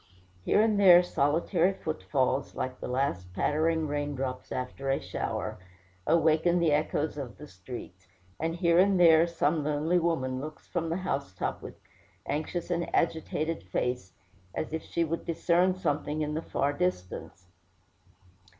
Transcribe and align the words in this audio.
Here 0.43 0.63
and 0.63 0.79
there 0.79 1.03
solitary 1.03 1.73
footfalls, 1.75 2.55
like 2.55 2.79
the 2.79 2.87
last 2.87 3.31
pattering 3.35 3.85
rain 3.87 4.15
drops 4.15 4.51
after 4.51 4.89
a 4.89 4.99
shower, 4.99 5.59
awaken 6.07 6.57
the 6.57 6.71
echoes 6.71 7.19
of 7.19 7.37
the 7.37 7.45
streets; 7.47 8.07
and 8.39 8.55
here 8.55 8.79
and 8.79 8.99
there 8.99 9.27
some 9.27 9.63
lonely 9.63 9.99
woman 9.99 10.41
looks 10.41 10.65
from 10.65 10.89
the 10.89 10.97
housetop 10.97 11.61
with 11.61 11.75
anxious 12.25 12.71
and 12.71 12.89
agitated 12.95 13.61
face, 13.61 14.13
as 14.55 14.73
if 14.73 14.81
she 14.81 15.03
would 15.03 15.23
discern 15.23 15.75
something 15.75 16.23
in 16.23 16.33
the 16.33 16.41
far 16.41 16.73
distance. 16.73 17.45